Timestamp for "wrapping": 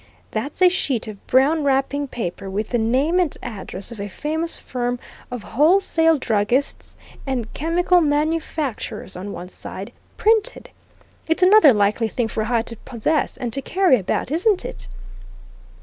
1.63-2.07